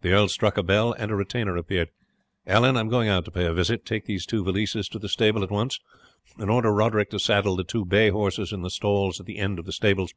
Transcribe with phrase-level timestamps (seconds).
[0.00, 1.90] The earl struck a bell, and a retainer appeared.
[2.44, 3.86] "Allan, I am going out to pay a visit.
[3.86, 5.78] Take these two valises to the stable at once,
[6.38, 9.60] and order Roderick to saddle the two bay horses in the stalls at the end
[9.60, 10.12] of the stables.